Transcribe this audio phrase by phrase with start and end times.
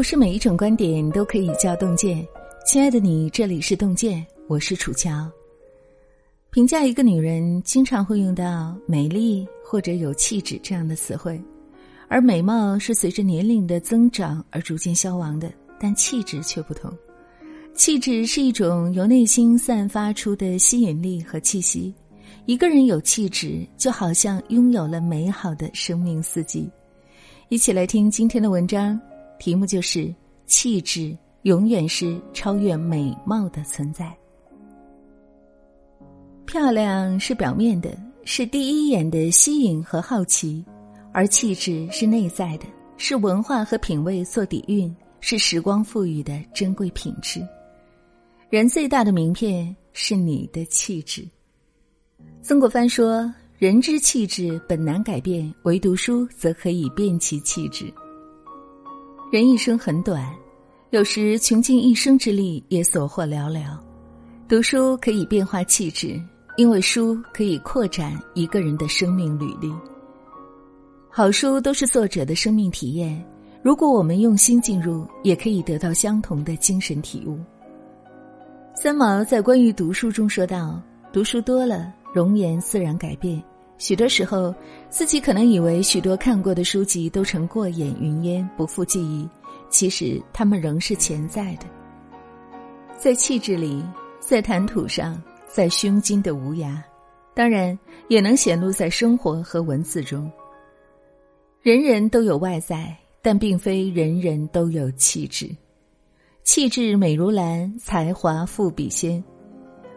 [0.00, 2.26] 不是每一种观点都可以叫洞见。
[2.64, 5.30] 亲爱的你，这里是洞见，我是楚乔。
[6.48, 11.38] 评价一个女人，经常会用到美丽或者有气质这样的词汇，
[12.08, 16.90] 而美貌是随着年龄的增长而逐渐消亡的，但气质却不同。
[17.74, 21.92] 气质是一种由内心散发出的吸引力和气息。
[22.46, 26.70] 一个人有气质，就好像拥有了美好的生命四季。
[27.50, 28.98] 一起来听今天的文章，
[29.40, 30.14] 题目就是
[30.46, 34.14] “气质永远是超越美貌的存在”。
[36.44, 37.90] 漂亮是表面的，
[38.24, 40.62] 是第一眼的吸引和好奇；
[41.10, 42.66] 而气质是内在的，
[42.98, 47.40] 是文化和品味所底蕴，是时光赋予的珍贵品质。
[48.50, 51.26] 人最大的名片是你的气质。
[52.42, 57.90] 曾国藩说：“人之气质本难改变，唯读书则可以变其气质。”
[59.30, 60.26] 人一生很短，
[60.90, 63.78] 有时穷尽一生之力也所获寥寥。
[64.48, 66.20] 读书可以变化气质，
[66.56, 69.72] 因为书可以扩展一个人的生命履历。
[71.08, 73.24] 好书都是作者的生命体验，
[73.62, 77.38] 如果我们用心进入，也可以得到相同的精神体悟。
[78.74, 83.40] 三毛在关于读书中说道：“读书多了。”容颜自然改变，
[83.80, 84.54] 许多时候，
[84.90, 89.26] 自己可能以为许多看过的书籍都成过眼云烟，不复记忆，
[89.70, 91.64] 其实他们仍是潜在的。
[92.98, 93.82] 在气质里，
[94.20, 96.76] 在谈吐上，在胸襟的无涯，
[97.32, 97.76] 当然
[98.08, 100.30] 也能显露在生活和文字中。
[101.62, 105.48] 人人都有外在，但并非人人都有气质。
[106.44, 109.18] 气质美如兰，才华富比仙。《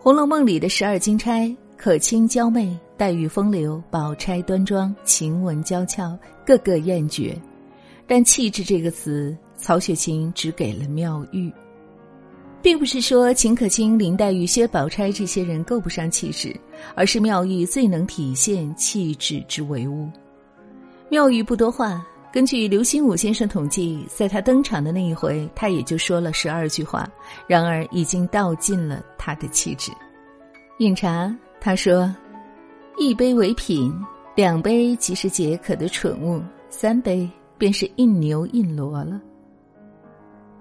[0.00, 1.54] 红楼梦》里的十二金钗。
[1.76, 7.38] 可卿娇媚，黛玉风流，宝钗端庄，晴雯娇俏，个个艳绝。
[8.06, 11.52] 但气质这个词，曹雪芹只给了妙玉，
[12.62, 16.54] 并不是说秦可卿、林黛玉、薛宝钗这些人够不上气质，
[16.94, 20.08] 而是妙玉最能体现气质之为物。
[21.10, 27.08] 妙玉不多话，根据刘心武先生统计，在他登场的那一回，他也就说了十二句话，
[27.46, 29.92] 然而已经道尽了他的气质。
[30.78, 31.36] 饮茶。
[31.60, 32.14] 他说
[32.96, 33.92] ：“一杯为品，
[34.34, 36.40] 两杯即是解渴的蠢物，
[36.70, 37.28] 三杯
[37.58, 39.20] 便是印牛印骡了。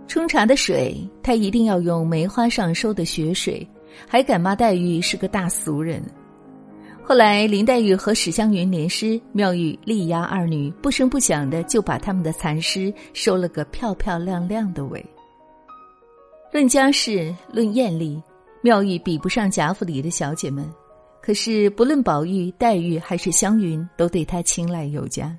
[0.07, 3.67] 冲茶的水，他一定要用梅花上收的雪水，
[4.07, 6.01] 还敢骂黛玉是个大俗人。
[7.03, 15.05] 后来林黛玉和史湘云联诗，妙玉力压二女，不声不响的就把他们的残诗收了个漂漂亮亮的尾。
[16.51, 18.21] 论家世，论艳丽，
[18.61, 20.67] 妙玉比不上贾府里的小姐们。”
[21.25, 25.35] 可是，不论宝玉、黛玉还是湘云，都对他青睐有加，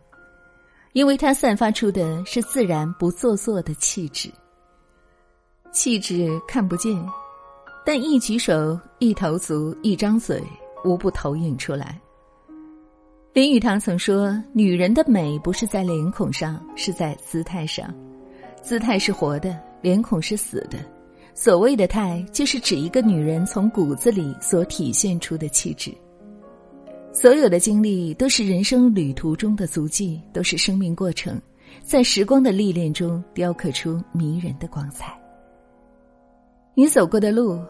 [0.94, 4.28] 因为他散发出的是自然不做作的气质。
[5.70, 7.00] 气质看不见，
[7.84, 10.42] 但一举手、一投足、一张嘴，
[10.84, 12.00] 无不投影出来。
[13.32, 17.94] 林语堂曾说：“女人的美不是在脸孔上，是在姿态上。
[18.60, 20.78] 姿态是活的，脸孔是死的。”
[21.38, 25.92] 所谓的“态”，就是指一个女人从骨子里所体现出的气质。
[27.12, 31.38] 所有的经历都是人生旅途中的足迹，都是生命过程，
[31.84, 35.14] 在时光的历练中雕刻出迷人的光彩。
[36.74, 37.60] 你走过的路，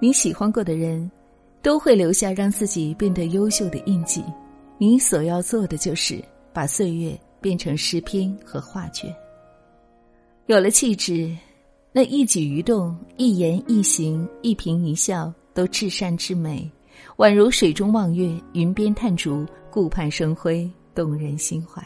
[0.00, 1.10] 你喜欢过的人，
[1.60, 4.24] 都会留下让自己变得优秀的印记。
[4.78, 9.14] 你所要做的，就是把岁月变成诗篇和画卷。
[10.46, 11.36] 有了气质。
[11.92, 16.70] 那一举一动、一言一行、一颦一笑，都至善至美，
[17.16, 21.84] 宛如水中望月、云边探竹、顾盼生辉，动人心怀。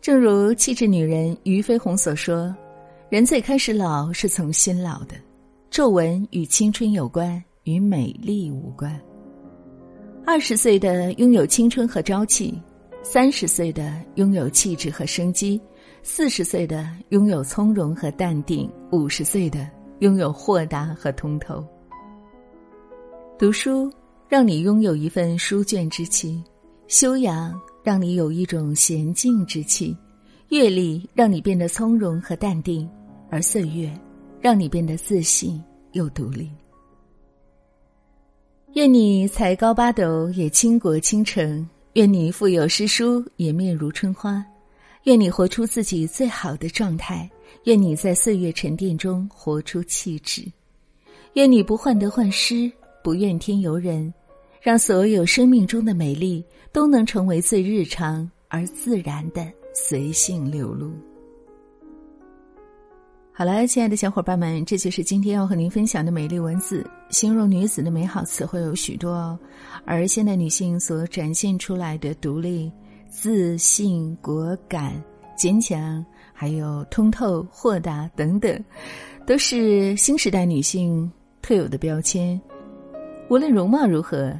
[0.00, 2.56] 正如气质女人俞飞鸿所说
[3.10, 5.14] ：“人最开始老，是从心老的。
[5.70, 8.98] 皱纹与青春有关，与美丽无关。
[10.24, 12.58] 二十岁的拥有青春和朝气，
[13.02, 15.60] 三十岁的拥有气质和生机。”
[16.02, 19.68] 四十岁的拥有从容和淡定，五十岁的
[19.98, 21.64] 拥有豁达和通透。
[23.38, 23.90] 读书
[24.28, 26.42] 让你拥有一份书卷之气，
[26.88, 29.96] 修养让你有一种娴静之气，
[30.48, 32.88] 阅历让你变得从容和淡定，
[33.28, 33.92] 而岁月
[34.40, 35.62] 让你变得自信
[35.92, 36.50] 又独立。
[38.74, 44.42] 愿你才高八斗也倾国倾城，愿你腹有诗书也面如春花。
[45.04, 47.28] 愿你活出自己最好的状态，
[47.64, 50.44] 愿你在岁月沉淀中活出气质，
[51.34, 52.70] 愿你不患得患失，
[53.02, 54.12] 不怨天尤人，
[54.60, 60.92] 让所有生命中的美丽都能成为最日常而自然的随性流露。
[63.32, 66.86] 好了，亲爱的小伙伴们，这就是今天要和您分享的美丽文字。
[67.08, 69.38] 形容女子的美好词汇有许多哦，
[69.86, 72.70] 而现代女性所展现出来的独立、
[73.10, 74.92] 自信、果敢、
[75.36, 76.02] 坚强，
[76.32, 78.64] 还有通透、豁达等等，
[79.26, 81.10] 都是新时代女性
[81.42, 82.40] 特有的标签。
[83.28, 84.32] 无论容貌如何，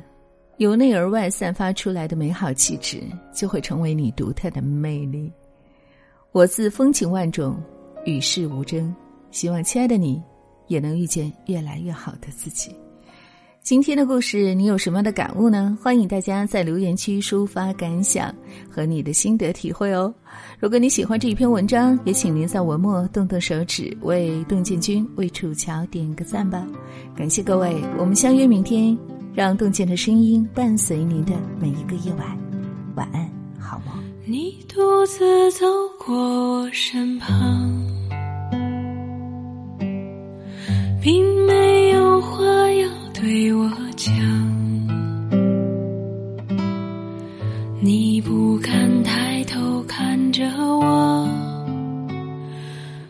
[0.58, 3.02] 由内而外散发出来的美好气质，
[3.34, 5.30] 就会成为你独特的魅力。
[6.32, 7.60] 我自风情万种。
[8.06, 8.96] 与世无争，
[9.30, 10.22] 希望亲爱的你
[10.68, 12.74] 也能遇见越来越好的自己。
[13.62, 15.76] 今天的故事，你有什么样的感悟呢？
[15.80, 18.34] 欢迎大家在留言区抒发感想
[18.68, 20.12] 和你的心得体会哦。
[20.58, 26.66] 如果你喜欢这一篇文章，也请您在文末动动手指为邓建军、为楚乔点个赞吧。
[27.14, 28.96] 感谢各位，我们相约明天，
[29.34, 32.26] 让邓健的声音伴随您的每一个夜晚。
[32.96, 33.94] 晚安，好梦。
[34.24, 35.66] 你独自走
[35.98, 37.70] 过我身旁。
[41.02, 41.69] 并没
[43.20, 44.14] 对我讲，
[47.82, 51.28] 你不敢抬头看着我，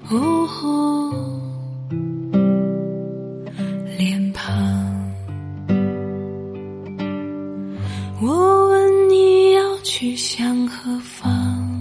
[0.08, 1.14] 哦，
[3.96, 4.52] 脸庞。
[8.20, 11.80] 我问你要去向何方，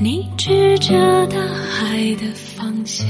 [0.00, 2.32] 你指着大海的。
[2.60, 3.08] 方向，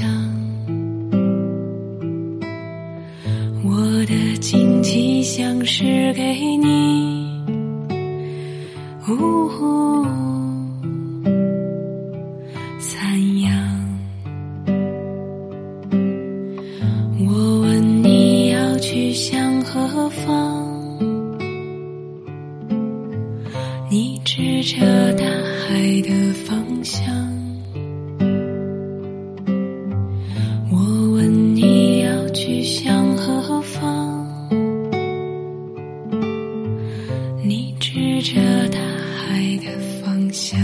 [4.41, 7.45] 我的惊奇像是给你，
[9.07, 9.47] 呜，
[12.79, 13.53] 赞扬。
[17.19, 20.65] 我问你要去向何方，
[23.91, 27.40] 你指着大海的方向。
[38.19, 38.79] 指着大
[39.15, 39.71] 海的
[40.01, 40.59] 方向。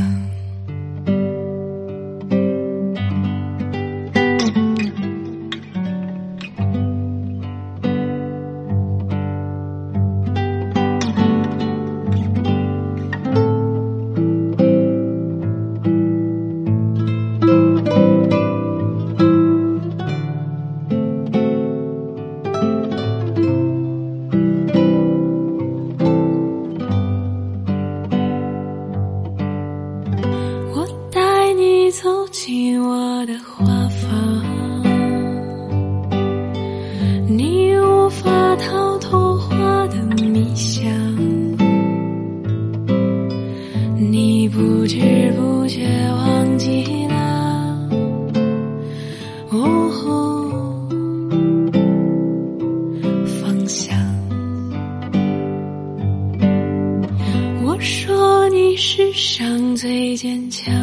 [60.07, 60.74] 最坚强，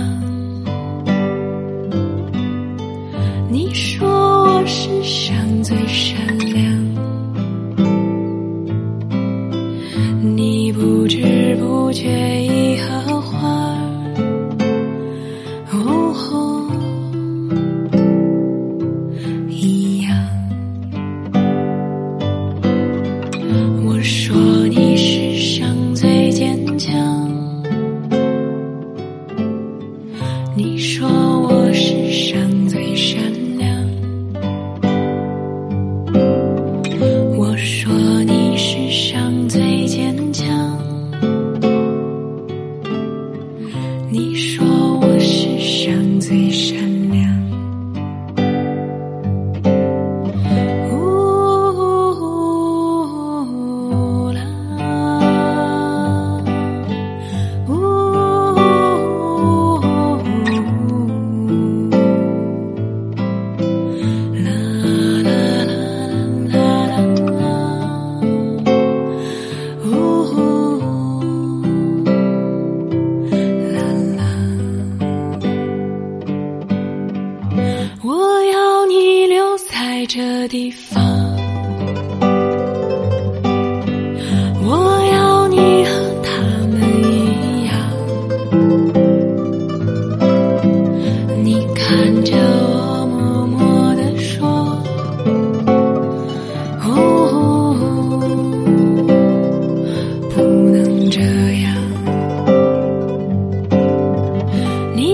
[3.48, 6.23] 你说我世上最善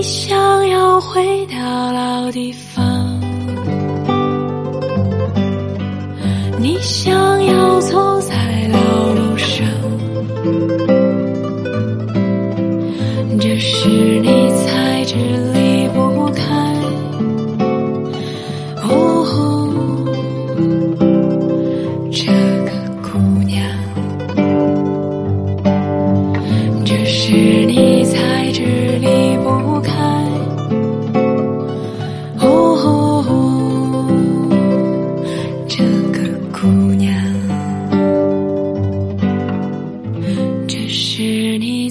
[0.01, 3.21] 你想要回到老地方
[6.59, 7.30] 你想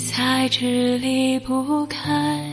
[0.00, 2.50] 才知离不开。